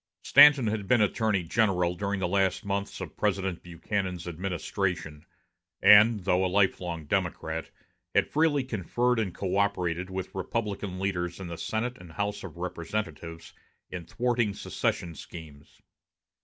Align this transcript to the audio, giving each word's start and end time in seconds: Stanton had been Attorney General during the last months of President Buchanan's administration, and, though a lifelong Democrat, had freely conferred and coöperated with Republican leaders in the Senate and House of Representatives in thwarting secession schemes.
Stanton 0.23 0.65
had 0.65 0.87
been 0.87 0.99
Attorney 1.01 1.43
General 1.43 1.93
during 1.95 2.21
the 2.21 2.27
last 2.27 2.65
months 2.65 3.01
of 3.01 3.15
President 3.15 3.61
Buchanan's 3.61 4.27
administration, 4.27 5.27
and, 5.79 6.21
though 6.21 6.43
a 6.43 6.47
lifelong 6.49 7.05
Democrat, 7.05 7.69
had 8.15 8.25
freely 8.27 8.63
conferred 8.63 9.19
and 9.19 9.31
coöperated 9.35 10.09
with 10.09 10.33
Republican 10.33 10.99
leaders 10.99 11.39
in 11.39 11.45
the 11.49 11.55
Senate 11.59 11.99
and 11.99 12.13
House 12.13 12.43
of 12.43 12.57
Representatives 12.57 13.53
in 13.91 14.05
thwarting 14.07 14.55
secession 14.55 15.13
schemes. 15.13 15.83